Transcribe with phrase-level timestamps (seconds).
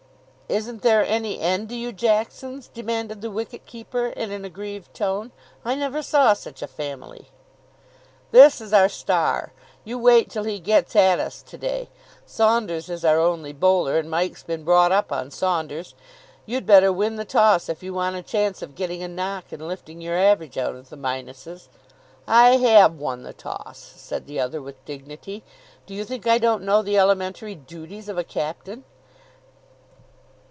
[0.51, 5.31] "Isn't there any end to you Jacksons?" demanded the wicket keeper in an aggrieved tone.
[5.63, 7.29] "I never saw such a family."
[8.31, 9.53] "This is our star.
[9.85, 11.87] You wait till he gets at us to day.
[12.25, 15.95] Saunders is our only bowler, and Mike's been brought up on Saunders.
[16.45, 19.65] You'd better win the toss if you want a chance of getting a knock and
[19.65, 21.69] lifting your average out of the minuses."
[22.27, 25.45] "I have won the toss," said the other with dignity.
[25.85, 28.83] "Do you think I don't know the elementary duties of a captain?"